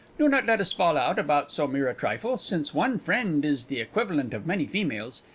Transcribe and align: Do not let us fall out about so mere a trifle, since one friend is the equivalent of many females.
Do 0.17 0.27
not 0.27 0.47
let 0.47 0.59
us 0.59 0.73
fall 0.73 0.97
out 0.97 1.19
about 1.19 1.51
so 1.51 1.67
mere 1.67 1.87
a 1.87 1.93
trifle, 1.93 2.35
since 2.39 2.73
one 2.73 2.97
friend 2.97 3.45
is 3.45 3.65
the 3.65 3.79
equivalent 3.79 4.33
of 4.33 4.47
many 4.47 4.65
females. 4.65 5.21